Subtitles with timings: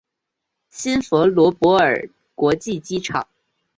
[0.71, 3.27] 辛菲罗波尔国际机场。